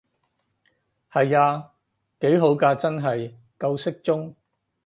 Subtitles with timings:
[1.11, 1.73] 係啊，
[2.21, 4.35] 幾好㗎真係，夠適中